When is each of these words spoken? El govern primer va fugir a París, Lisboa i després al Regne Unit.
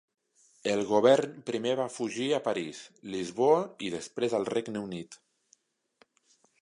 El 0.69 0.79
govern 0.91 1.35
primer 1.49 1.73
va 1.79 1.85
fugir 1.97 2.25
a 2.37 2.41
París, 2.47 2.79
Lisboa 3.17 3.59
i 3.89 3.93
després 3.97 4.35
al 4.39 4.49
Regne 4.55 4.83
Unit. 4.89 5.19